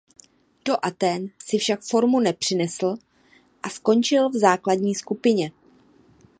[0.65, 2.95] Do Athén si však formu nepřinesl
[3.63, 5.51] a skončil v základní skupině.